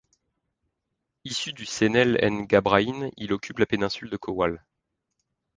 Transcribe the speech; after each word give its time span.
Issu 1.25 1.53
du 1.53 1.67
Cenél 1.67 2.17
nGabráin, 2.27 3.11
il 3.17 3.33
occupe 3.33 3.59
la 3.59 3.67
péninsule 3.67 4.09
de 4.09 4.17
Cowal. 4.17 4.65